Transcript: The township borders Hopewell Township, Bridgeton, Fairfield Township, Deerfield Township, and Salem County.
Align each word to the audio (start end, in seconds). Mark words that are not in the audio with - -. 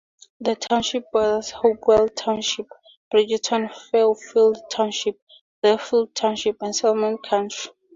The 0.39 0.55
township 0.55 1.11
borders 1.11 1.51
Hopewell 1.51 2.09
Township, 2.09 2.65
Bridgeton, 3.11 3.69
Fairfield 3.91 4.57
Township, 4.71 5.21
Deerfield 5.61 6.15
Township, 6.15 6.59
and 6.63 6.75
Salem 6.75 7.19
County. 7.19 7.69